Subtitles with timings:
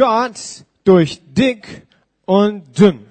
[0.00, 1.86] Gott durch dick
[2.24, 3.04] und dünn.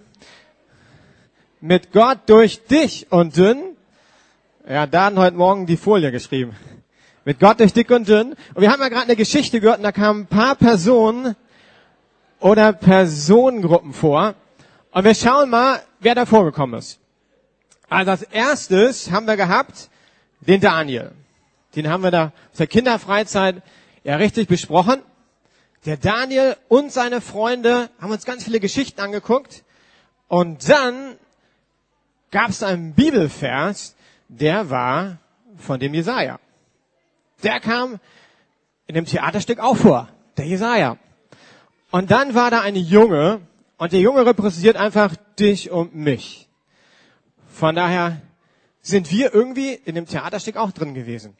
[1.62, 3.77] Mit Gott durch dich und dünn.
[4.67, 6.55] Ja, da hatten heute Morgen die Folie geschrieben.
[7.25, 8.33] Mit Gott durch dick und dünn.
[8.55, 11.36] Und wir haben ja gerade eine Geschichte gehört und da kamen ein paar Personen
[12.39, 14.34] oder Personengruppen vor.
[14.90, 17.00] Und wir schauen mal, wer da vorgekommen ist.
[17.88, 19.92] Also als erstes haben wir gehabt
[20.40, 21.12] den Daniel.
[21.76, 23.62] Den haben wir da aus der Kinderfreizeit
[24.04, 25.04] ja richtig besprochen.
[25.86, 29.64] Der Daniel und seine Freunde haben uns ganz viele Geschichten angeguckt.
[30.28, 31.15] Und dann
[32.31, 33.95] gab es einen Bibelvers,
[34.28, 35.17] der war
[35.58, 36.39] von dem Jesaja.
[37.44, 38.00] Der kam
[38.88, 40.97] in dem Theaterstück auch vor, der Jesaja.
[41.91, 43.41] Und dann war da ein Junge,
[43.77, 46.50] und der Junge repräsentiert einfach dich und mich.
[47.47, 48.22] Von daher
[48.81, 51.38] sind wir irgendwie in dem Theaterstück auch drin gewesen.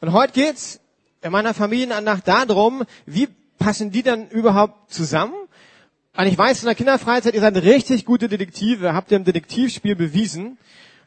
[0.00, 0.80] Und heute geht's
[1.22, 5.34] in meiner Familienandacht darum, wie passen die dann überhaupt zusammen?
[6.16, 9.96] Und ich weiß, in der Kinderfreizeit, ihr seid richtig gute Detektive, habt ihr im Detektivspiel
[9.96, 10.58] bewiesen.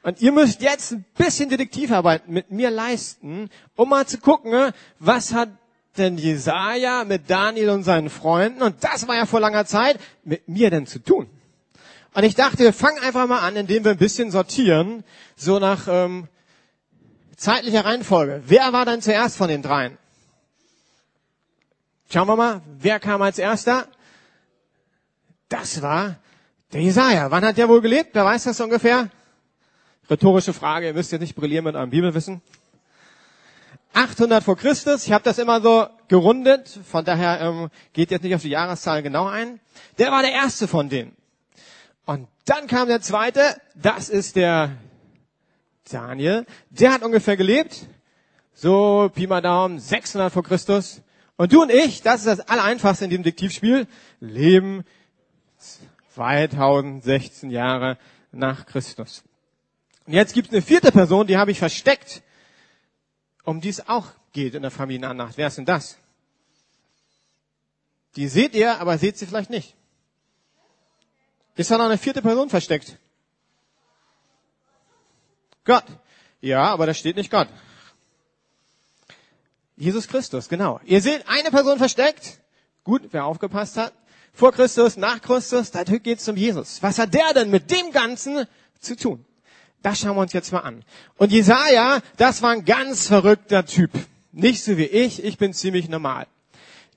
[0.03, 5.33] Und ihr müsst jetzt ein bisschen Detektivarbeit mit mir leisten, um mal zu gucken, was
[5.33, 5.50] hat
[5.97, 10.47] denn Jesaja mit Daniel und seinen Freunden, und das war ja vor langer Zeit, mit
[10.47, 11.27] mir denn zu tun?
[12.14, 15.03] Und ich dachte, wir fangen einfach mal an, indem wir ein bisschen sortieren,
[15.36, 16.27] so nach ähm,
[17.36, 18.44] zeitlicher Reihenfolge.
[18.45, 19.97] Wer war denn zuerst von den dreien?
[22.11, 23.88] Schauen wir mal, wer kam als erster?
[25.47, 26.15] Das war
[26.73, 27.29] der Jesaja.
[27.29, 28.09] Wann hat der wohl gelebt?
[28.13, 29.09] Wer weiß das ungefähr?
[30.09, 32.41] Rhetorische Frage, ihr müsst jetzt nicht brillieren mit eurem Bibelwissen.
[33.93, 38.33] 800 vor Christus, ich habe das immer so gerundet, von daher ähm, geht jetzt nicht
[38.33, 39.59] auf die Jahreszahl genau ein.
[39.99, 41.15] Der war der erste von denen.
[42.05, 43.41] Und dann kam der zweite,
[43.75, 44.71] das ist der
[45.91, 46.47] Daniel.
[46.71, 47.87] Der hat ungefähr gelebt,
[48.53, 51.03] so Pi mal Daumen, 600 vor Christus.
[51.40, 53.88] Und du und ich, das ist das Allereinfachste in diesem Diktivspiel,
[54.20, 54.84] leben
[56.14, 57.98] 2016 Jahre
[58.34, 59.23] nach Christus.
[60.06, 62.23] Und jetzt gibt es eine vierte Person, die habe ich versteckt,
[63.45, 65.38] um die es auch geht in der Familienandacht.
[65.38, 65.98] Wer ist denn das?
[68.17, 69.78] Die seht ihr, aber seht sie vielleicht nicht.
[71.55, 72.98] Ist da noch eine vierte Person versteckt?
[75.64, 75.86] Gott.
[76.42, 77.48] Ja, aber da steht nicht Gott.
[79.80, 80.82] Jesus Christus, genau.
[80.84, 82.42] Ihr seht eine Person versteckt.
[82.84, 83.94] Gut, wer aufgepasst hat.
[84.34, 86.84] Vor Christus, nach Christus, da geht es um Jesus.
[86.84, 88.45] Was hat der denn mit dem Ganzen
[88.82, 89.26] zu tun?
[89.82, 90.84] Das schauen wir uns jetzt mal an.
[91.16, 93.92] Und Jesaja, das war ein ganz verrückter Typ.
[94.34, 96.28] Nicht so wie ich, ich bin ziemlich normal.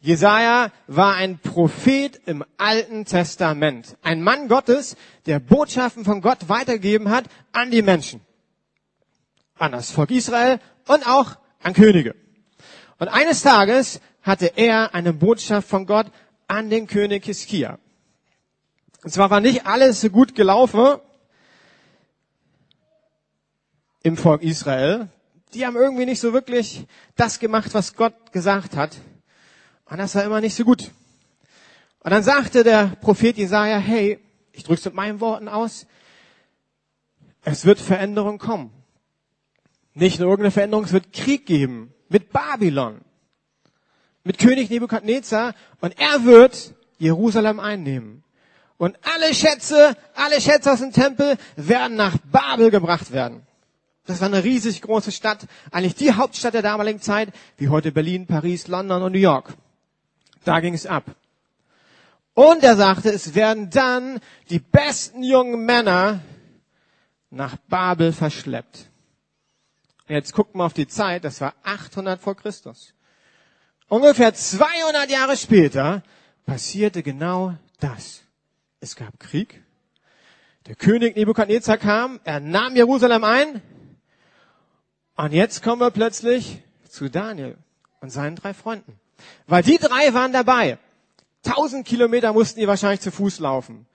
[0.01, 3.97] Jesaja war ein Prophet im Alten Testament.
[4.03, 8.21] Ein Mann Gottes, der Botschaften von Gott weitergegeben hat an die Menschen.
[9.57, 12.17] An das Volk Israel und auch an Könige.
[12.99, 16.07] Und eines Tages hatte er eine Botschaft von Gott
[16.47, 17.79] an den König Hiskia.
[19.03, 21.01] Und zwar war nicht alles so gut gelaufen
[24.03, 25.09] im Volk Israel.
[25.55, 26.87] Die haben irgendwie nicht so wirklich
[27.17, 28.97] das gemacht, was Gott gesagt hat.
[29.87, 30.91] Und das war immer nicht so gut.
[32.01, 34.19] Und dann sagte der Prophet Jesaja, hey,
[34.53, 35.87] ich drück's mit meinen Worten aus,
[37.45, 38.73] es wird Veränderung kommen.
[39.95, 43.01] Nicht nur irgendeine Veränderung, es wird Krieg geben mit Babylon,
[44.25, 48.23] mit König Nebukadnezar und er wird Jerusalem einnehmen.
[48.77, 53.47] Und alle Schätze, alle Schätze aus dem Tempel werden nach Babel gebracht werden.
[54.07, 58.27] Das war eine riesig große Stadt, eigentlich die Hauptstadt der damaligen Zeit, wie heute Berlin,
[58.27, 59.55] Paris, London und New York.
[60.45, 61.05] Da ging es ab.
[62.35, 64.19] Und er sagte, es werden dann
[64.51, 66.21] die besten jungen Männer
[67.31, 68.91] nach Babel verschleppt.
[70.09, 72.95] Jetzt guckt mal auf die Zeit, das war 800 vor Christus.
[73.89, 76.03] Ungefähr 200 Jahre später
[76.47, 78.23] passierte genau das.
[78.81, 79.63] Es gab Krieg.
[80.67, 83.63] Der König Nebukadnezar kam, er nahm Jerusalem ein.
[85.17, 87.57] Und jetzt kommen wir plötzlich zu Daniel
[88.01, 88.99] und seinen drei Freunden.
[89.47, 90.79] Weil die drei waren dabei.
[91.43, 93.87] Tausend Kilometer mussten die wahrscheinlich zu Fuß laufen.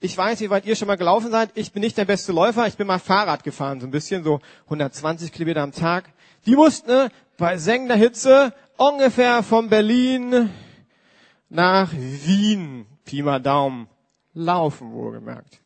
[0.00, 1.50] Ich weiß, wie weit ihr schon mal gelaufen seid.
[1.54, 2.68] Ich bin nicht der beste Läufer.
[2.68, 6.04] Ich bin mal Fahrrad gefahren, so ein bisschen, so 120 Kilometer am Tag.
[6.46, 10.50] Die mussten ne, bei sengender Hitze ungefähr von Berlin
[11.48, 13.88] nach Wien, Pi mal Daumen,
[14.34, 15.60] laufen, wohlgemerkt.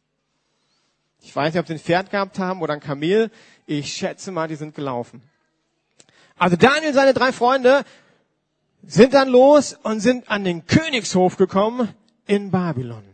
[1.21, 3.31] Ich weiß nicht, ob sie ein Pferd gehabt haben oder ein Kamel.
[3.67, 5.23] Ich schätze mal, die sind gelaufen.
[6.39, 7.85] Also Daniel und seine drei Freunde
[8.83, 11.89] sind dann los und sind an den Königshof gekommen
[12.27, 13.12] in Babylon.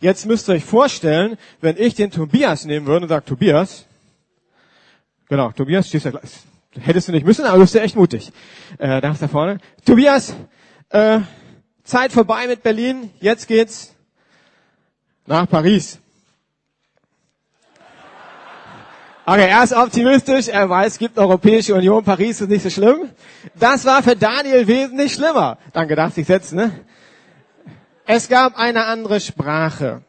[0.00, 3.84] Jetzt müsst ihr euch vorstellen, wenn ich den Tobias nehmen würde und sage, Tobias,
[5.28, 6.30] genau, Tobias, stehst du gleich,
[6.78, 8.30] hättest du nicht müssen, aber du bist ja echt mutig.
[8.78, 9.58] Äh, da ist da vorne.
[9.84, 10.36] Tobias,
[10.90, 11.18] äh,
[11.82, 13.92] Zeit vorbei mit Berlin, jetzt geht's
[15.26, 15.98] nach Paris.
[19.26, 23.10] Okay, er ist optimistisch, er weiß, es gibt Europäische Union, Paris ist nicht so schlimm.
[23.56, 25.58] Das war für Daniel wesentlich schlimmer.
[25.72, 26.84] Danke, darf sich setzen, ne?
[28.10, 30.02] Es gab eine andere Sprache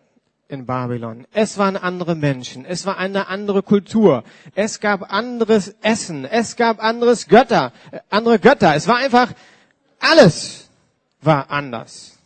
[0.48, 1.28] in Babylon.
[1.34, 2.64] Es waren andere Menschen.
[2.64, 4.24] Es war eine andere Kultur.
[4.56, 6.24] Es gab anderes Essen.
[6.24, 8.74] Es gab anderes Götter, äh, andere Götter.
[8.74, 9.34] Es war einfach,
[10.00, 10.70] alles
[11.20, 12.18] war anders.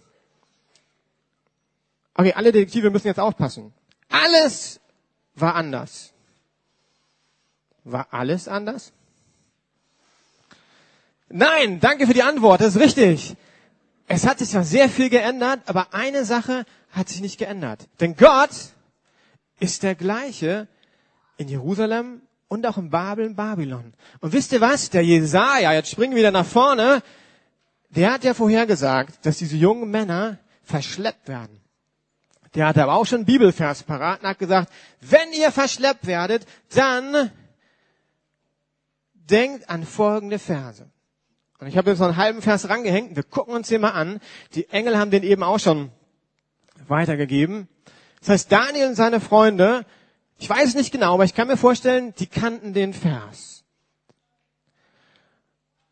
[2.14, 3.74] Okay, alle Detektive müssen jetzt aufpassen.
[4.10, 4.80] Alles
[5.34, 6.14] war anders.
[7.84, 8.94] War alles anders?
[11.30, 13.36] Nein, danke für die Antwort, das ist richtig.
[14.08, 17.88] Es hat sich zwar sehr viel geändert, aber eine Sache hat sich nicht geändert.
[18.00, 18.52] Denn Gott
[19.60, 20.68] ist der gleiche
[21.38, 23.94] in Jerusalem und auch in Babel und Babylon.
[24.20, 24.90] Und wisst ihr was?
[24.90, 27.02] Der Jesaja, jetzt springen wir wieder nach vorne,
[27.90, 31.60] der hat ja vorhergesagt, dass diese jungen Männer verschleppt werden.
[32.56, 34.72] Der hatte aber auch schon einen Bibelvers parat und hat gesagt,
[35.02, 37.32] wenn ihr verschleppt werdet, dann
[39.14, 40.86] denkt an folgende Verse.
[41.64, 43.16] Und ich habe jetzt noch einen halben Vers rangehängt.
[43.16, 44.20] Wir gucken uns den mal an.
[44.54, 45.92] Die Engel haben den eben auch schon
[46.90, 47.70] weitergegeben.
[48.20, 49.86] Das heißt, Daniel und seine Freunde,
[50.38, 53.64] ich weiß nicht genau, aber ich kann mir vorstellen, die kannten den Vers.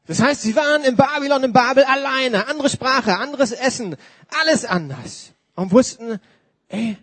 [0.08, 3.96] Das heißt, sie waren in Babylon, in Babel alleine, andere Sprache, anderes Essen,
[4.44, 5.32] alles anders.
[5.56, 6.20] Und wussten,
[6.68, 6.98] ey,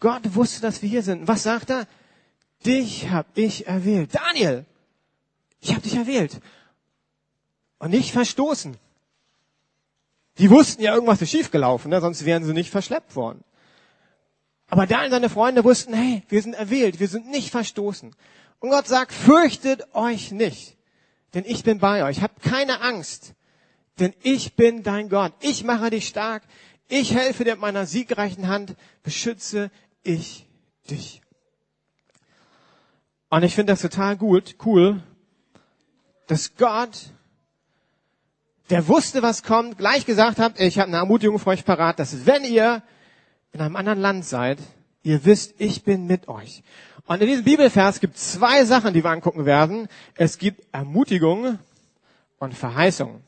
[0.00, 1.28] Gott wusste, dass wir hier sind.
[1.28, 1.86] Was sagt er?
[2.66, 4.12] Dich hab ich erwählt.
[4.12, 4.66] Daniel,
[5.60, 6.40] ich habe dich erwählt.
[7.78, 8.76] Und nicht verstoßen.
[10.38, 12.00] Die wussten ja, irgendwas ist schiefgelaufen, ne?
[12.00, 13.42] sonst wären sie nicht verschleppt worden.
[14.68, 18.14] Aber da und seine Freunde wussten, hey, wir sind erwählt, wir sind nicht verstoßen.
[18.60, 20.76] Und Gott sagt, fürchtet euch nicht,
[21.34, 22.22] denn ich bin bei euch.
[22.22, 23.34] Habt keine Angst,
[23.98, 25.32] denn ich bin dein Gott.
[25.40, 26.42] Ich mache dich stark.
[26.88, 28.76] Ich helfe dir mit meiner siegreichen Hand.
[29.02, 29.70] Beschütze
[30.02, 30.46] ich
[30.90, 31.22] dich.
[33.30, 35.02] Und ich finde das total gut, cool,
[36.28, 37.10] dass Gott,
[38.70, 42.26] der wusste, was kommt, gleich gesagt hat, ich habe eine Ermutigung für euch parat, dass
[42.26, 42.82] wenn ihr
[43.52, 44.58] in einem anderen Land seid,
[45.02, 46.62] ihr wisst, ich bin mit euch.
[47.06, 49.88] Und in diesem Bibelvers gibt es zwei Sachen, die wir angucken werden.
[50.14, 51.58] Es gibt Ermutigung
[52.38, 53.22] und Verheißung.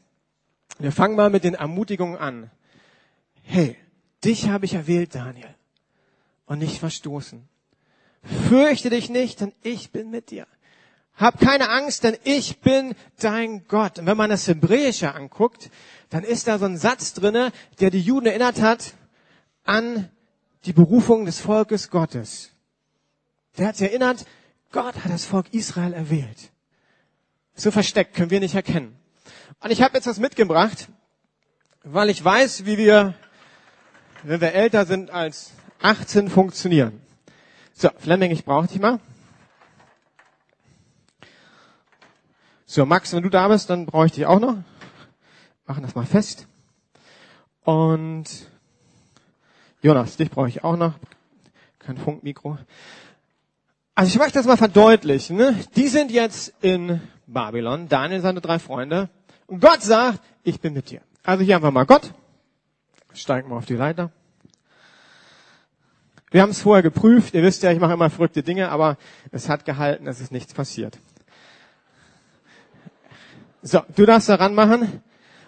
[0.78, 2.50] Wir fangen mal mit den Ermutigungen an.
[3.42, 3.76] Hey,
[4.22, 5.54] dich habe ich erwählt, Daniel,
[6.44, 7.48] und nicht verstoßen.
[8.48, 10.46] Fürchte dich nicht, denn ich bin mit dir.
[11.20, 13.98] Hab keine Angst, denn ich bin dein Gott.
[13.98, 15.70] Und wenn man das Hebräische anguckt,
[16.08, 18.94] dann ist da so ein Satz drinne, der die Juden erinnert hat
[19.64, 20.08] an
[20.64, 22.52] die Berufung des Volkes Gottes.
[23.58, 24.24] Der hat sie erinnert,
[24.72, 26.52] Gott hat das Volk Israel erwählt.
[27.54, 28.96] So versteckt können wir nicht erkennen.
[29.60, 30.88] Und ich habe jetzt was mitgebracht,
[31.82, 33.14] weil ich weiß, wie wir,
[34.22, 35.52] wenn wir älter sind als
[35.82, 37.02] 18, funktionieren.
[37.74, 39.00] So, Fleming, ich brauche dich mal.
[42.72, 44.58] So, Max, wenn du da bist, dann brauche ich dich auch noch.
[45.66, 46.46] Machen das mal fest.
[47.64, 48.26] Und
[49.82, 50.94] Jonas, dich brauche ich auch noch.
[51.80, 52.58] Kein Funkmikro.
[53.96, 55.36] Also ich möchte das mal verdeutlichen.
[55.36, 55.58] Ne?
[55.74, 59.10] Die sind jetzt in Babylon, Daniel seine drei Freunde.
[59.48, 61.00] Und Gott sagt, ich bin mit dir.
[61.24, 62.14] Also hier einfach mal Gott.
[63.12, 64.12] Steigen wir auf die Leiter.
[66.30, 67.34] Wir haben es vorher geprüft.
[67.34, 68.96] Ihr wisst ja, ich mache immer verrückte Dinge, aber
[69.32, 71.00] es hat gehalten, es ist nichts passiert.
[73.62, 75.02] So, du darfst daran machen.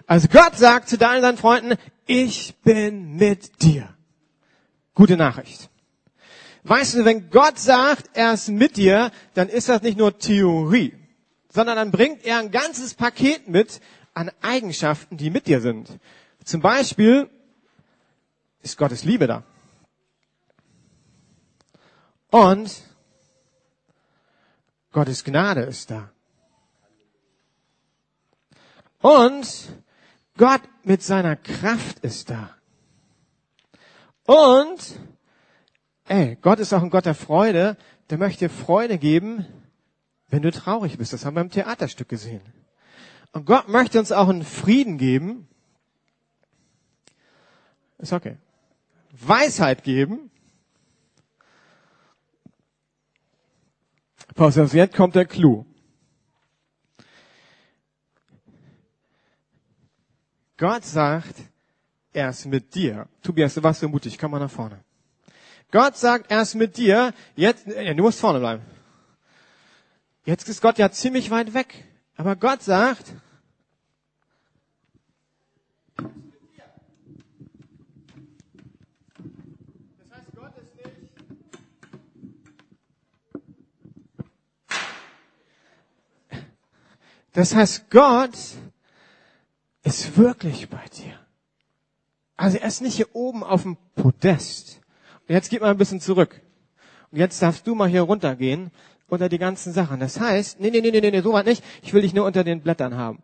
[0.07, 1.77] Also Gott sagt zu deinen, deinen Freunden,
[2.07, 3.89] ich bin mit dir.
[4.95, 5.71] Gute Nachricht.
[6.65, 10.95] Weißt du, wenn Gott sagt, er ist mit dir, dann ist das nicht nur Theorie,
[11.49, 13.81] sondern dann bringt er ein ganzes Paket mit
[14.15, 15.89] an Eigenschaften, die mit dir sind.
[16.45, 17.29] Zum Beispiel
[18.61, 19.43] ist Gottes Liebe da.
[22.31, 22.83] Und
[24.93, 26.11] Gottes Gnade ist da.
[29.03, 29.83] Und
[30.39, 32.57] Gott mit seiner Kraft ist da.
[34.25, 34.99] Und,
[36.07, 37.77] ey, Gott ist auch ein Gott der Freude,
[38.11, 39.45] der möchte Freude geben,
[40.29, 41.13] wenn du traurig bist.
[41.13, 42.41] Das haben wir im Theaterstück gesehen.
[43.33, 45.49] Und Gott möchte uns auch einen Frieden geben.
[47.99, 48.37] Ist okay.
[49.11, 50.31] Weisheit geben.
[54.35, 55.67] Pause, jetzt kommt der Clou.
[60.63, 61.35] Gott sagt,
[62.13, 63.09] er ist mit dir.
[63.21, 64.79] Tobias, du warst so mutig, komm mal nach vorne.
[65.73, 67.13] Gott sagt, er ist mit dir.
[67.35, 68.63] Jetzt, ja, du musst vorne bleiben.
[70.25, 71.85] Jetzt ist Gott ja ziemlich weit weg.
[72.17, 73.13] Aber Gott sagt,
[87.33, 88.39] Das heißt, Gott
[89.83, 91.19] ist wirklich bei dir.
[92.37, 94.81] Also er ist nicht hier oben auf dem Podest.
[95.29, 96.41] Und jetzt geht mal ein bisschen zurück.
[97.11, 98.71] Und jetzt darfst du mal hier runtergehen
[99.07, 100.01] unter die ganzen Sachen.
[100.01, 101.63] Das heißt, nee, nee, nee, nee, nee, so weit nicht.
[101.83, 103.23] Ich will dich nur unter den Blättern haben.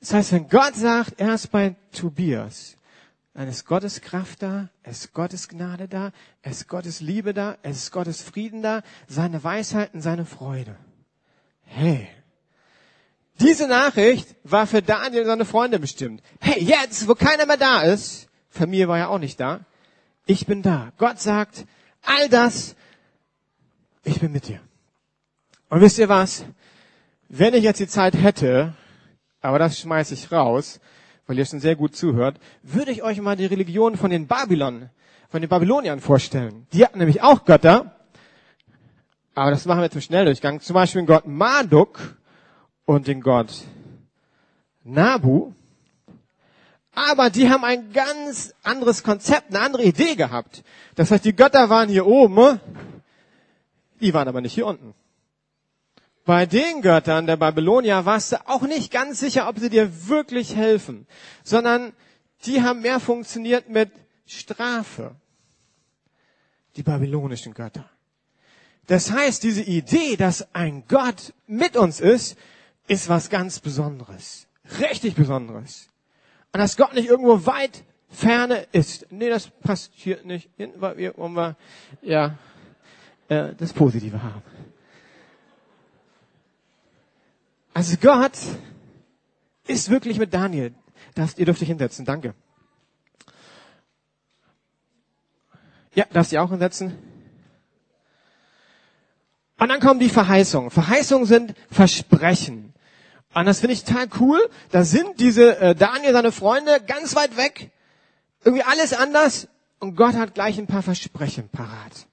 [0.00, 2.76] Das heißt, wenn Gott sagt, er ist bei Tobias,
[3.34, 8.22] dann ist Gottes Kraft da, ist Gottes Gnade da, ist Gottes Liebe da, ist Gottes
[8.22, 10.76] Frieden da, seine Weisheit und seine Freude.
[11.62, 12.08] Hey,
[13.40, 16.22] diese Nachricht war für Daniel und seine Freunde bestimmt.
[16.40, 19.60] Hey, jetzt, wo keiner mehr da ist, Familie war ja auch nicht da,
[20.26, 20.92] ich bin da.
[20.98, 21.66] Gott sagt,
[22.02, 22.76] all das,
[24.04, 24.60] ich bin mit dir.
[25.68, 26.44] Und wisst ihr was?
[27.28, 28.74] Wenn ich jetzt die Zeit hätte,
[29.40, 30.80] aber das schmeiße ich raus,
[31.26, 34.90] weil ihr schon sehr gut zuhört, würde ich euch mal die Religion von den Babylon,
[35.28, 36.66] von den Babyloniern vorstellen.
[36.72, 37.96] Die hatten nämlich auch Götter,
[39.34, 40.60] aber das machen wir zum Schnelldurchgang.
[40.60, 42.16] Zum Beispiel den Gott Marduk
[42.86, 43.64] und den Gott
[44.82, 45.52] Nabu.
[46.92, 50.64] Aber die haben ein ganz anderes Konzept, eine andere Idee gehabt.
[50.94, 52.58] Das heißt, die Götter waren hier oben,
[54.00, 54.94] die waren aber nicht hier unten.
[56.24, 60.56] Bei den Göttern der Babylonier warst du auch nicht ganz sicher, ob sie dir wirklich
[60.56, 61.06] helfen,
[61.44, 61.92] sondern
[62.46, 63.90] die haben mehr funktioniert mit
[64.26, 65.14] Strafe.
[66.76, 67.88] Die babylonischen Götter.
[68.86, 72.36] Das heißt, diese Idee, dass ein Gott mit uns ist,
[72.86, 74.46] ist was ganz Besonderes.
[74.80, 75.88] Richtig Besonderes.
[76.52, 79.06] Und dass Gott nicht irgendwo weit ferne ist.
[79.10, 81.56] Nee, das passt hier nicht hin, weil wir, wollen wir
[82.02, 82.38] ja,
[83.28, 84.42] äh, das Positive haben.
[87.74, 88.38] Also Gott
[89.66, 90.74] ist wirklich mit Daniel.
[91.14, 92.04] Darfst, ihr dürft euch hinsetzen.
[92.04, 92.34] Danke.
[95.94, 96.96] Ja, darfst du auch hinsetzen?
[99.58, 100.70] Und dann kommen die Verheißungen.
[100.70, 102.65] Verheißungen sind Versprechen.
[103.36, 104.48] Und das finde ich total cool.
[104.70, 107.70] Da sind diese äh, Daniel, seine Freunde, ganz weit weg.
[108.42, 109.48] Irgendwie alles anders.
[109.78, 112.06] Und Gott hat gleich ein paar Versprechen parat.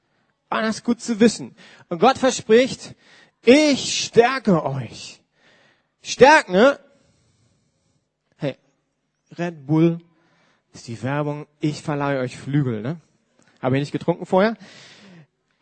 [0.49, 1.55] Und das ist gut zu wissen.
[1.87, 2.95] Und Gott verspricht,
[3.41, 5.21] ich stärke euch.
[6.01, 6.77] Stärken, ne?
[8.35, 8.57] Hey,
[9.37, 9.99] Red Bull
[10.73, 12.97] ist die Werbung, ich verleihe euch Flügel, ne?
[13.61, 14.57] Habe ich nicht getrunken vorher?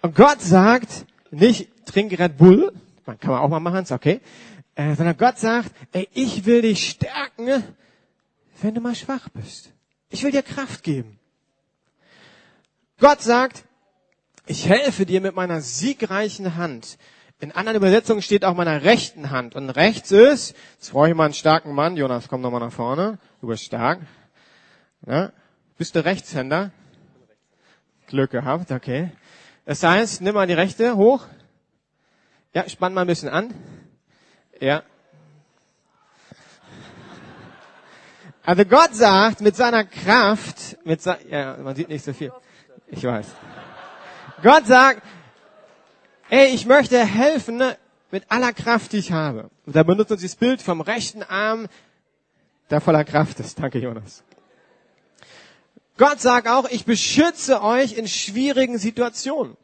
[0.01, 2.73] Und Gott sagt, nicht trink Red Bull,
[3.05, 4.21] man kann man auch mal machen, ist okay
[4.75, 7.63] äh, sondern Gott sagt, ey, ich will dich stärken,
[8.61, 9.71] wenn du mal schwach bist.
[10.09, 11.19] Ich will dir Kraft geben.
[12.99, 13.63] Gott sagt,
[14.45, 16.97] ich helfe dir mit meiner siegreichen Hand.
[17.39, 19.55] In anderen Übersetzungen steht auch meiner rechten Hand.
[19.55, 21.97] Und rechts ist, jetzt brauche ich mal einen starken Mann.
[21.97, 23.17] Jonas, komm noch mal nach vorne.
[23.41, 23.99] Du bist stark.
[25.07, 25.31] Ja?
[25.77, 26.71] Bist du Rechtshänder?
[28.05, 29.09] Glück gehabt, okay.
[29.65, 31.25] Das heißt, nimm mal die rechte hoch.
[32.53, 33.53] Ja, spann mal ein bisschen an.
[34.61, 34.83] Ja.
[38.43, 42.31] Also Gott sagt, mit seiner Kraft, mit se ja, man sieht nicht so viel.
[42.87, 43.27] Ich weiß.
[44.43, 45.01] Gott sagt,
[46.29, 47.77] ey, ich möchte helfen ne,
[48.11, 49.49] mit aller Kraft, die ich habe.
[49.65, 51.67] Und da benutzt uns das Bild vom rechten Arm,
[52.69, 53.59] der voller Kraft ist.
[53.59, 54.23] Danke, Jonas.
[55.97, 59.57] Gott sagt auch, ich beschütze euch in schwierigen Situationen.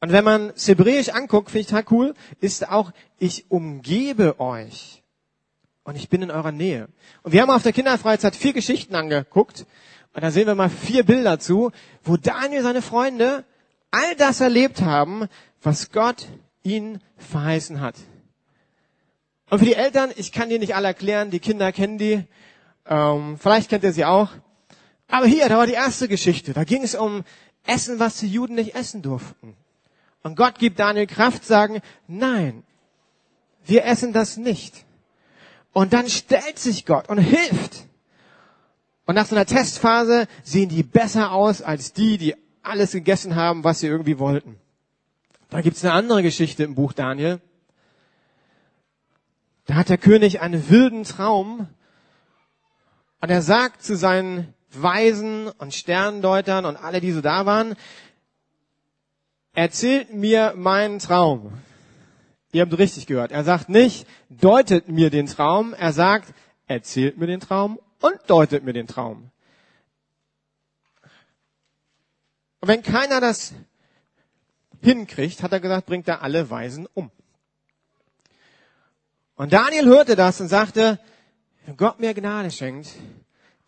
[0.00, 5.02] Und wenn man es hebräisch anguckt, finde ich total cool, ist auch, ich umgebe euch.
[5.82, 6.88] Und ich bin in eurer Nähe.
[7.22, 9.66] Und wir haben auf der Kinderfreizeit vier Geschichten angeguckt.
[10.14, 11.70] Und da sehen wir mal vier Bilder zu,
[12.02, 13.44] wo Daniel seine Freunde
[13.90, 15.26] all das erlebt haben,
[15.62, 16.26] was Gott
[16.62, 17.96] ihnen verheißen hat.
[19.50, 22.24] Und für die Eltern, ich kann die nicht alle erklären, die Kinder kennen die.
[22.86, 24.30] Ähm, vielleicht kennt ihr sie auch.
[25.08, 26.52] Aber hier, da war die erste Geschichte.
[26.52, 27.24] Da ging es um
[27.66, 29.56] Essen, was die Juden nicht essen durften.
[30.22, 32.62] Und Gott gibt Daniel Kraft, sagen, nein,
[33.64, 34.84] wir essen das nicht.
[35.72, 37.86] Und dann stellt sich Gott und hilft.
[39.06, 43.64] Und nach so einer Testphase sehen die besser aus als die, die alles gegessen haben,
[43.64, 44.56] was sie irgendwie wollten.
[45.48, 47.40] Da gibt's eine andere Geschichte im Buch Daniel.
[49.66, 51.68] Da hat der König einen wilden Traum
[53.20, 57.74] und er sagt zu seinen Weisen und Sterndeutern und alle, die so da waren,
[59.52, 61.52] erzählt mir meinen Traum.
[62.52, 63.30] Ihr habt richtig gehört.
[63.30, 65.74] Er sagt nicht, deutet mir den Traum.
[65.74, 66.34] Er sagt,
[66.66, 69.30] erzählt mir den Traum und deutet mir den Traum.
[72.60, 73.54] Und wenn keiner das
[74.82, 77.10] hinkriegt, hat er gesagt, bringt er alle Weisen um.
[79.36, 80.98] Und Daniel hörte das und sagte,
[81.64, 82.90] wenn Gott mir Gnade schenkt,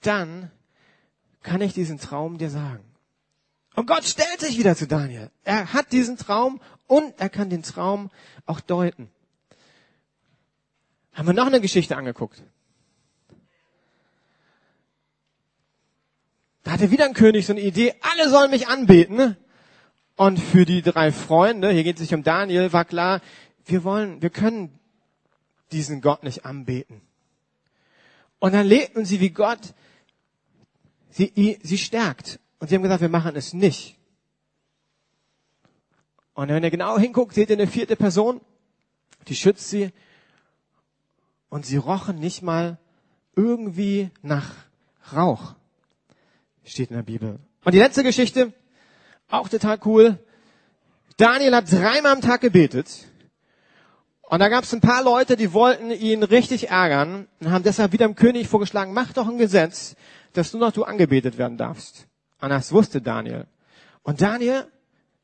[0.01, 0.51] dann
[1.43, 2.85] kann ich diesen Traum dir sagen.
[3.75, 5.31] Und Gott stellt sich wieder zu Daniel.
[5.45, 8.11] Er hat diesen Traum und er kann den Traum
[8.45, 9.11] auch deuten.
[11.13, 12.43] Haben wir noch eine Geschichte angeguckt.
[16.63, 19.37] Da hatte wieder ein König so eine Idee, alle sollen mich anbeten.
[20.17, 23.21] Und für die drei Freunde, hier geht es sich um Daniel, war klar,
[23.65, 24.79] wir wollen, wir können
[25.73, 27.01] diesen Gott nicht anbeten.
[28.39, 29.75] Und dann lebten sie, wie Gott
[31.11, 32.39] sie, sie stärkt.
[32.63, 33.97] Und sie haben gesagt, wir machen es nicht.
[36.33, 38.41] Und wenn ihr genau hinguckt, seht ihr eine vierte Person,
[39.27, 39.91] die schützt sie.
[41.49, 42.79] Und sie rochen nicht mal
[43.35, 44.55] irgendwie nach
[45.13, 45.57] Rauch.
[46.63, 47.41] Steht in der Bibel.
[47.65, 48.53] Und die letzte Geschichte,
[49.29, 50.21] auch total cool.
[51.17, 53.09] Daniel hat dreimal am Tag gebetet.
[54.21, 57.93] Und da gab es ein paar Leute, die wollten ihn richtig ärgern und haben deshalb
[57.93, 59.97] wieder dem König vorgeschlagen, mach doch ein Gesetz,
[60.33, 62.07] dass nur noch du angebetet werden darfst.
[62.43, 63.47] Und das wusste Daniel.
[64.03, 64.67] Und Daniel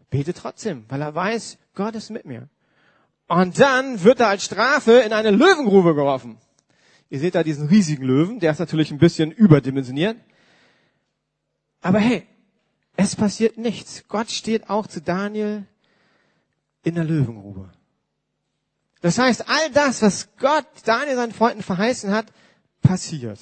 [0.08, 2.48] betet trotzdem, weil er weiß, Gott ist mit mir.
[3.26, 6.38] Und dann wird er als Strafe in eine Löwengrube geworfen.
[7.10, 10.16] Ihr seht da diesen riesigen Löwen, der ist natürlich ein bisschen überdimensioniert.
[11.80, 12.24] Aber hey,
[12.96, 14.04] es passiert nichts.
[14.06, 15.66] Gott steht auch zu Daniel
[16.84, 17.68] in der Löwengrube.
[19.00, 22.26] Das heißt, all das, was Gott Daniel seinen Freunden verheißen hat,
[22.80, 23.40] passiert.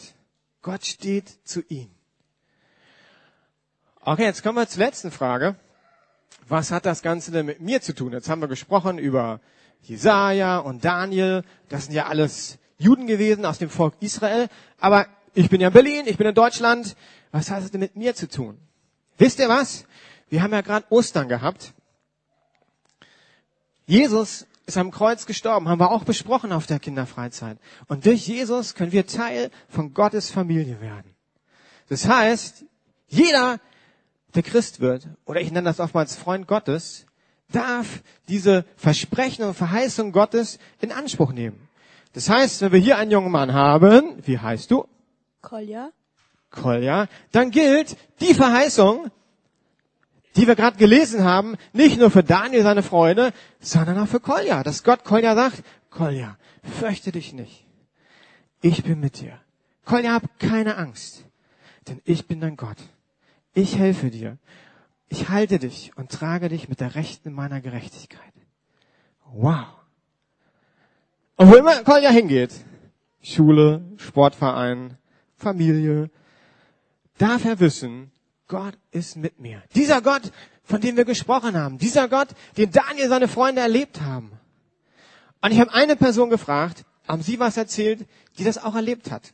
[0.62, 1.95] Gott steht zu ihnen.
[4.08, 5.56] Okay, jetzt kommen wir zur letzten Frage.
[6.46, 8.12] Was hat das Ganze denn mit mir zu tun?
[8.12, 9.40] Jetzt haben wir gesprochen über
[9.82, 11.42] Jesaja und Daniel.
[11.68, 14.46] Das sind ja alles Juden gewesen aus dem Volk Israel.
[14.78, 16.94] Aber ich bin ja in Berlin, ich bin in Deutschland.
[17.32, 18.60] Was hat es denn mit mir zu tun?
[19.18, 19.86] Wisst ihr was?
[20.28, 21.74] Wir haben ja gerade Ostern gehabt.
[23.86, 27.58] Jesus ist am Kreuz gestorben, haben wir auch besprochen auf der Kinderfreizeit.
[27.88, 31.12] Und durch Jesus können wir Teil von Gottes Familie werden.
[31.88, 32.64] Das heißt,
[33.08, 33.58] jeder,
[34.36, 37.06] der Christ wird, oder ich nenne das oftmals Freund Gottes,
[37.52, 41.68] darf diese Versprechen und Verheißung Gottes in Anspruch nehmen.
[42.12, 44.86] Das heißt, wenn wir hier einen jungen Mann haben, wie heißt du?
[45.42, 45.90] Kolja.
[46.50, 49.10] Kolja, dann gilt die Verheißung,
[50.36, 54.62] die wir gerade gelesen haben, nicht nur für Daniel seine Freunde, sondern auch für Kolja.
[54.62, 57.66] Dass Gott Kolja sagt, Kolja, fürchte dich nicht.
[58.60, 59.38] Ich bin mit dir.
[59.84, 61.24] Kolja, hab keine Angst,
[61.88, 62.78] denn ich bin dein Gott.
[63.56, 64.36] Ich helfe dir.
[65.08, 68.34] Ich halte dich und trage dich mit der Rechten meiner Gerechtigkeit.
[69.32, 69.64] Wow.
[71.36, 72.52] Und wo immer Kolja hingeht,
[73.22, 74.98] Schule, Sportverein,
[75.36, 76.10] Familie,
[77.16, 78.12] darf er wissen,
[78.46, 79.62] Gott ist mit mir.
[79.74, 80.30] Dieser Gott,
[80.62, 81.78] von dem wir gesprochen haben.
[81.78, 84.32] Dieser Gott, den Daniel seine Freunde erlebt haben.
[85.40, 88.06] Und ich habe eine Person gefragt, haben Sie was erzählt,
[88.38, 89.32] die das auch erlebt hat.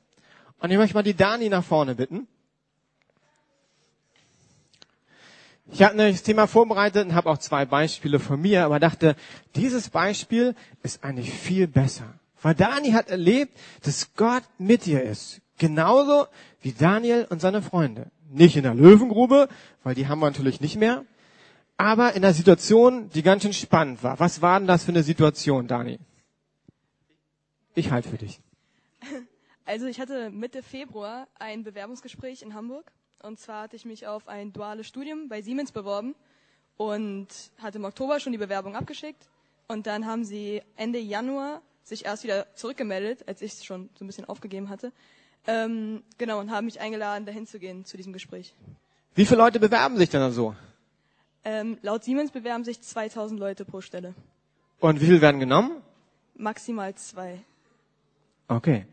[0.60, 2.28] Und ich möchte mal die Dani nach vorne bitten.
[5.70, 9.16] Ich habe das Thema vorbereitet und habe auch zwei Beispiele von mir, aber dachte,
[9.54, 12.14] dieses Beispiel ist eigentlich viel besser.
[12.42, 15.40] Weil Dani hat erlebt, dass Gott mit dir ist.
[15.58, 16.26] Genauso
[16.60, 18.10] wie Daniel und seine Freunde.
[18.30, 19.48] Nicht in der Löwengrube,
[19.84, 21.04] weil die haben wir natürlich nicht mehr,
[21.76, 24.18] aber in einer Situation, die ganz schön spannend war.
[24.18, 25.98] Was war denn das für eine Situation, Dani?
[27.74, 28.40] Ich halte für dich.
[29.64, 32.90] Also ich hatte Mitte Februar ein Bewerbungsgespräch in Hamburg.
[33.22, 36.14] Und zwar hatte ich mich auf ein duales Studium bei Siemens beworben
[36.76, 39.28] und hatte im Oktober schon die Bewerbung abgeschickt.
[39.68, 44.04] Und dann haben sie Ende Januar sich erst wieder zurückgemeldet, als ich es schon so
[44.04, 44.92] ein bisschen aufgegeben hatte.
[45.46, 48.54] Ähm, genau, und haben mich eingeladen, dahin zu gehen zu diesem Gespräch.
[49.14, 50.56] Wie viele Leute bewerben sich denn da so?
[51.44, 54.14] Ähm, laut Siemens bewerben sich 2000 Leute pro Stelle.
[54.80, 55.80] Und wie viele werden genommen?
[56.34, 57.40] Maximal zwei.
[58.48, 58.86] Okay.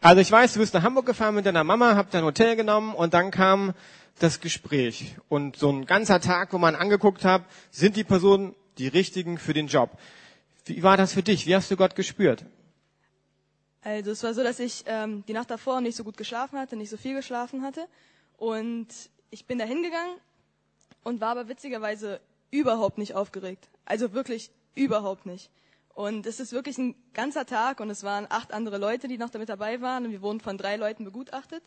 [0.00, 2.94] Also ich weiß, du bist nach Hamburg gefahren mit deiner Mama, habt dein Hotel genommen
[2.94, 3.74] und dann kam
[4.20, 5.16] das Gespräch.
[5.28, 9.54] Und so ein ganzer Tag, wo man angeguckt hat, sind die Personen die richtigen für
[9.54, 9.90] den Job.
[10.66, 11.46] Wie war das für dich?
[11.46, 12.44] Wie hast du Gott gespürt?
[13.82, 16.76] Also es war so, dass ich ähm, die Nacht davor nicht so gut geschlafen hatte,
[16.76, 17.86] nicht so viel geschlafen hatte.
[18.36, 18.86] Und
[19.30, 20.16] ich bin da hingegangen
[21.02, 22.20] und war aber witzigerweise
[22.52, 23.68] überhaupt nicht aufgeregt.
[23.84, 25.50] Also wirklich überhaupt nicht.
[25.94, 29.30] Und es ist wirklich ein ganzer Tag und es waren acht andere Leute, die noch
[29.30, 30.06] damit dabei waren.
[30.06, 31.62] Und wir wurden von drei Leuten begutachtet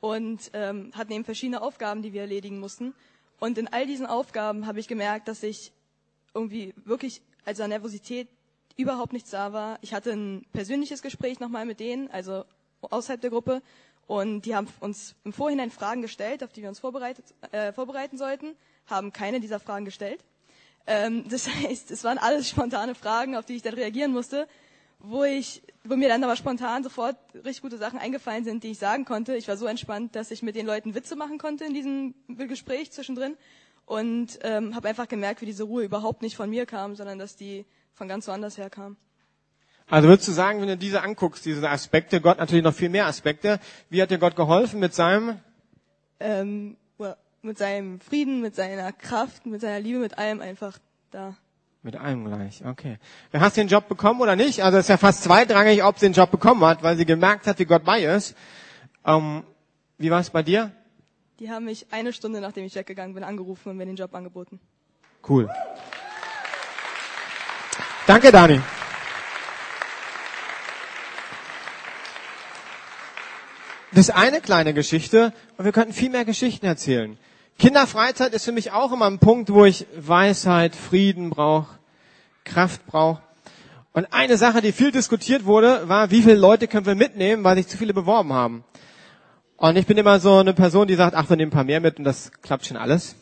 [0.00, 2.94] und ähm, hatten eben verschiedene Aufgaben, die wir erledigen mussten.
[3.38, 5.72] Und in all diesen Aufgaben habe ich gemerkt, dass ich
[6.34, 8.28] irgendwie wirklich, also an Nervosität
[8.76, 9.78] überhaupt nichts da war.
[9.80, 12.44] Ich hatte ein persönliches Gespräch nochmal mit denen, also
[12.80, 13.62] außerhalb der Gruppe.
[14.06, 18.16] Und die haben uns im Vorhinein Fragen gestellt, auf die wir uns vorbereitet, äh, vorbereiten
[18.16, 18.54] sollten,
[18.86, 20.22] haben keine dieser Fragen gestellt.
[20.86, 24.46] Ähm, das heißt, es waren alles spontane Fragen, auf die ich dann reagieren musste,
[24.98, 28.78] wo ich, wo mir dann aber spontan sofort richtig gute Sachen eingefallen sind, die ich
[28.78, 29.36] sagen konnte.
[29.36, 32.14] Ich war so entspannt, dass ich mit den Leuten Witze machen konnte in diesem
[32.48, 33.36] Gespräch zwischendrin
[33.84, 37.36] und ähm, habe einfach gemerkt, wie diese Ruhe überhaupt nicht von mir kam, sondern dass
[37.36, 38.96] die von ganz woanders her kam.
[39.88, 43.06] Also würdest du sagen, wenn du diese anguckst, diese Aspekte, Gott natürlich noch viel mehr
[43.06, 45.38] Aspekte, wie hat dir Gott geholfen mit seinem,
[46.18, 46.76] Ähm,
[47.42, 50.78] mit seinem Frieden, mit seiner Kraft, mit seiner Liebe, mit allem einfach
[51.10, 51.34] da.
[51.82, 52.98] mit allem gleich, okay.
[53.32, 54.62] Hast du den Job bekommen oder nicht?
[54.62, 57.46] Also es ist ja fast zweitrangig, ob sie den Job bekommen hat, weil sie gemerkt
[57.46, 58.34] hat, wie Gott bei ist.
[59.04, 59.44] Ähm,
[59.98, 60.72] wie war es bei dir?
[61.38, 64.58] Die haben mich eine Stunde nachdem ich weggegangen bin angerufen und mir den Job angeboten.
[65.28, 65.48] Cool.
[68.06, 68.60] Danke, Dani.
[73.96, 77.16] Das ist eine kleine Geschichte und wir könnten viel mehr Geschichten erzählen.
[77.58, 81.78] Kinderfreizeit ist für mich auch immer ein Punkt, wo ich Weisheit, Frieden brauche,
[82.44, 83.22] Kraft brauche.
[83.94, 87.56] Und eine Sache, die viel diskutiert wurde, war, wie viele Leute können wir mitnehmen, weil
[87.56, 88.64] sich zu viele beworben haben.
[89.56, 91.80] Und ich bin immer so eine Person, die sagt, ach, wir nehmen ein paar mehr
[91.80, 93.16] mit und das klappt schon alles.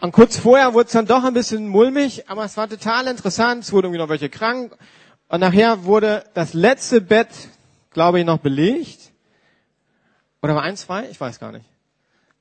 [0.00, 3.64] Und kurz vorher wurde es dann doch ein bisschen mulmig, aber es war total interessant.
[3.64, 4.76] Es wurden irgendwie noch welche krank.
[5.26, 7.30] Und nachher wurde das letzte Bett,
[7.90, 9.09] glaube ich, noch belegt.
[10.42, 11.08] Oder war eins frei?
[11.10, 11.66] Ich weiß gar nicht.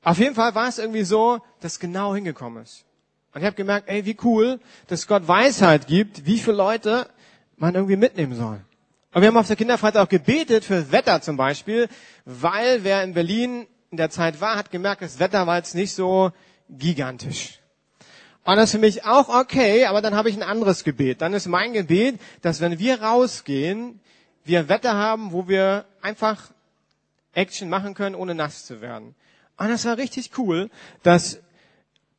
[0.02, 2.86] Auf jeden Fall war es irgendwie so, dass genau hingekommen ist.
[3.34, 7.08] Und ich habe gemerkt, ey, wie cool, dass Gott Weisheit gibt, wie viele Leute
[7.58, 8.62] man irgendwie mitnehmen soll.
[9.14, 11.90] Und wir haben auf der Kinderfreizeit auch gebetet für Wetter zum Beispiel,
[12.26, 15.94] weil wer in Berlin in der Zeit war, hat gemerkt, das Wetter war jetzt nicht
[15.94, 16.32] so
[16.70, 17.60] gigantisch.
[18.46, 21.22] Und das ist für mich auch okay, aber dann habe ich ein anderes Gebet.
[21.22, 24.00] Dann ist mein Gebet, dass wenn wir rausgehen,
[24.44, 26.52] wir Wetter haben, wo wir einfach
[27.34, 29.16] Action machen können, ohne nass zu werden.
[29.58, 30.70] Und das war richtig cool,
[31.04, 31.40] dass,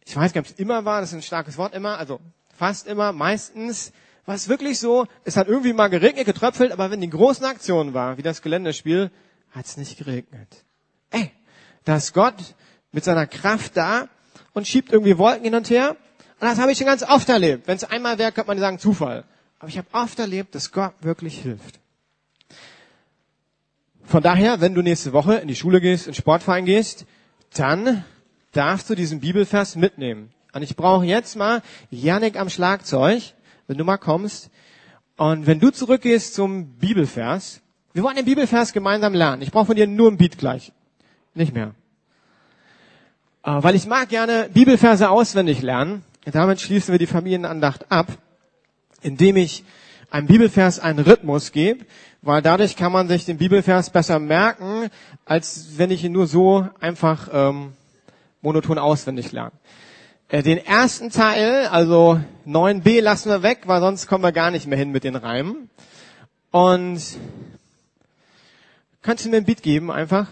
[0.04, 2.20] ich weiß gar nicht, ob es immer war, das ist ein starkes Wort, immer, also
[2.56, 3.92] fast immer, meistens,
[4.26, 7.94] war es wirklich so, es hat irgendwie mal geregnet, getröpfelt, aber wenn die großen Aktionen
[7.94, 9.10] war, wie das Geländespiel,
[9.50, 10.64] hat es nicht geregnet.
[11.10, 11.32] Ey,
[11.84, 12.36] da ist Gott
[12.92, 14.08] mit seiner Kraft da
[14.52, 15.96] und schiebt irgendwie Wolken hin und her.
[16.38, 17.66] Und das habe ich schon ganz oft erlebt.
[17.66, 19.24] Wenn es einmal wäre, könnte man sagen Zufall.
[19.58, 21.79] Aber ich habe oft erlebt, dass Gott wirklich hilft.
[24.10, 27.06] Von daher, wenn du nächste Woche in die Schule gehst, in den Sportverein gehst,
[27.54, 28.02] dann
[28.50, 30.30] darfst du diesen Bibelvers mitnehmen.
[30.52, 33.22] Und ich brauche jetzt mal Janik am Schlagzeug,
[33.68, 34.50] wenn du mal kommst.
[35.16, 37.60] Und wenn du zurückgehst zum Bibelvers,
[37.92, 39.42] wir wollen den Bibelvers gemeinsam lernen.
[39.42, 40.72] Ich brauche von dir nur ein Beat gleich.
[41.34, 41.76] Nicht mehr.
[43.44, 46.02] Äh, Weil ich mag gerne Bibelverse auswendig lernen.
[46.24, 48.08] Damit schließen wir die Familienandacht ab,
[49.02, 49.62] indem ich
[50.10, 51.84] einem Bibelvers einen Rhythmus gebe,
[52.22, 54.90] weil dadurch kann man sich den Bibelvers besser merken,
[55.24, 57.72] als wenn ich ihn nur so einfach ähm,
[58.42, 59.52] monoton auswendig lerne.
[60.28, 64.66] Äh, Den ersten Teil, also 9b, lassen wir weg, weil sonst kommen wir gar nicht
[64.66, 65.70] mehr hin mit den Reimen.
[66.50, 67.00] Und
[69.02, 70.26] kannst du mir ein Beat geben einfach?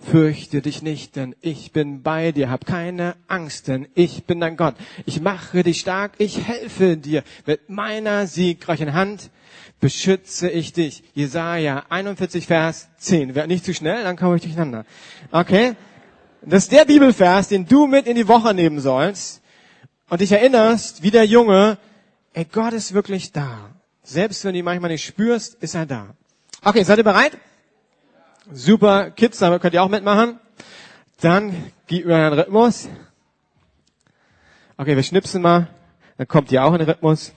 [0.00, 2.50] Fürchte dich nicht, denn ich bin bei dir.
[2.50, 4.76] Hab keine Angst, denn ich bin dein Gott.
[5.06, 7.24] Ich mache dich stark, ich helfe dir.
[7.46, 9.30] Mit meiner siegreichen Hand
[9.80, 11.02] beschütze ich dich.
[11.14, 13.34] Jesaja 41, Vers 10.
[13.34, 14.84] Wäre nicht zu schnell, dann komme ich durcheinander.
[15.32, 15.74] Okay?
[16.42, 19.42] Das ist der Bibelvers, den du mit in die Woche nehmen sollst
[20.08, 21.76] und dich erinnerst, wie der Junge,
[22.32, 23.74] ey, Gott ist wirklich da.
[24.04, 26.14] Selbst wenn du ihn manchmal nicht spürst, ist er da.
[26.62, 27.32] Okay, seid ihr bereit?
[28.50, 30.38] Super, Kids, damit könnt ihr auch mitmachen.
[31.20, 31.54] Dann
[31.86, 32.88] gib mir einen Rhythmus.
[34.78, 35.68] Okay, wir schnipsen mal.
[36.16, 37.34] Dann kommt ihr auch in den Rhythmus.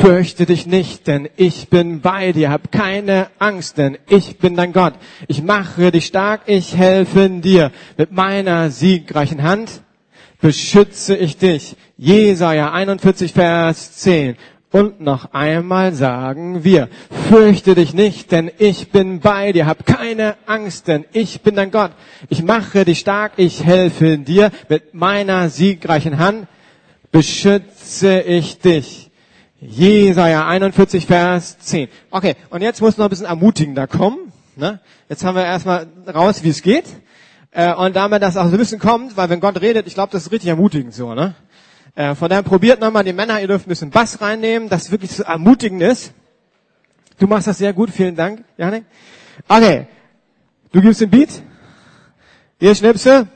[0.00, 2.50] Fürchte dich nicht, denn ich bin bei dir.
[2.50, 4.94] Hab keine Angst, denn ich bin dein Gott.
[5.26, 7.72] Ich mache dich stark, ich helfe dir.
[7.96, 9.82] Mit meiner siegreichen Hand
[10.40, 11.76] beschütze ich dich.
[11.96, 14.36] Jesaja 41, Vers 10.
[14.72, 16.88] Und noch einmal sagen wir,
[17.28, 19.66] fürchte dich nicht, denn ich bin bei dir.
[19.66, 21.92] Hab keine Angst, denn ich bin dein Gott.
[22.30, 24.50] Ich mache dich stark, ich helfe dir.
[24.70, 26.48] Mit meiner siegreichen Hand
[27.10, 29.10] beschütze ich dich.
[29.60, 31.88] Jesaja 41, Vers 10.
[32.10, 34.32] Okay, und jetzt muss noch ein bisschen ermutigender kommen.
[34.56, 34.80] Ne?
[35.10, 36.86] Jetzt haben wir erstmal raus, wie es geht.
[37.50, 40.10] Äh, und damit das auch so ein bisschen kommt, weil wenn Gott redet, ich glaube,
[40.12, 41.14] das ist richtig ermutigend so.
[41.14, 41.34] Ne?
[41.94, 44.90] Äh, von daher probiert nochmal die Männer, ihr dürft ein bisschen Bass reinnehmen, dass es
[44.90, 46.12] wirklich so ermutigend ist.
[47.18, 48.84] Du machst das sehr gut, vielen Dank, Janik.
[49.46, 49.86] Okay,
[50.72, 51.42] du gibst den Beat.
[52.60, 53.28] Ihr Schnipse.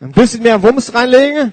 [0.00, 1.52] Ein bisschen mehr Wumms reinlegen.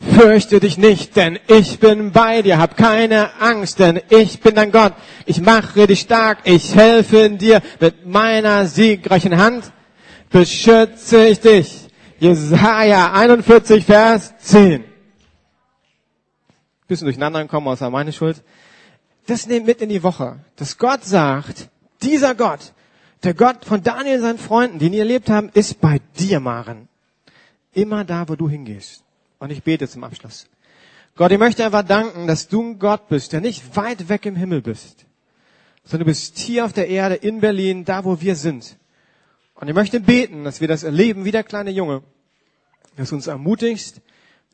[0.00, 2.58] Fürchte dich nicht, denn ich bin bei dir.
[2.58, 4.94] Hab keine Angst, denn ich bin dein Gott.
[5.26, 7.62] Ich mache dich stark, ich helfe dir.
[7.78, 9.70] Mit meiner siegreichen Hand
[10.30, 11.88] beschütze ich dich.
[12.22, 14.84] Jesaja 41, Vers 10.
[16.86, 18.44] Bisschen durcheinander gekommen, außer meine Schuld.
[19.26, 20.38] Das nehmt mit in die Woche.
[20.54, 21.68] Dass Gott sagt,
[22.00, 22.74] dieser Gott,
[23.24, 26.86] der Gott von Daniel und seinen Freunden, die ihn erlebt haben, ist bei dir, Maren.
[27.72, 29.02] Immer da, wo du hingehst.
[29.40, 30.46] Und ich bete zum Abschluss.
[31.16, 34.36] Gott, ich möchte einfach danken, dass du ein Gott bist, der nicht weit weg im
[34.36, 35.06] Himmel bist,
[35.82, 38.76] sondern du bist hier auf der Erde in Berlin, da wo wir sind.
[39.62, 42.02] Und ich möchte beten, dass wir das erleben wie der kleine Junge,
[42.96, 44.00] dass du uns ermutigst,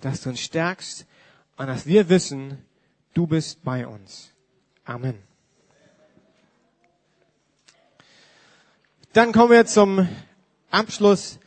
[0.02, 1.06] dass du uns stärkst
[1.56, 2.58] und dass wir wissen,
[3.14, 4.32] du bist bei uns.
[4.84, 5.14] Amen.
[9.14, 10.06] Dann kommen wir zum
[10.70, 11.38] Abschluss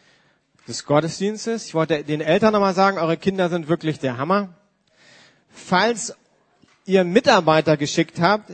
[0.67, 1.67] des Gottesdienstes.
[1.67, 4.55] Ich wollte den Eltern nochmal sagen, eure Kinder sind wirklich der Hammer.
[5.49, 6.15] Falls
[6.85, 8.49] ihr Mitarbeiter geschickt habt,